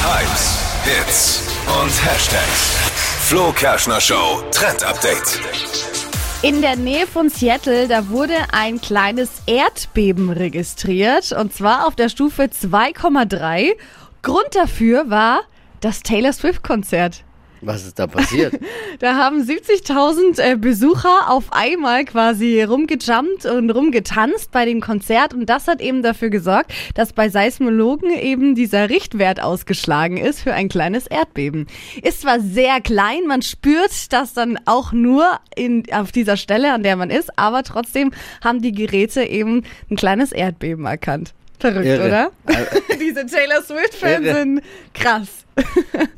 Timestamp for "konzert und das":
24.80-25.68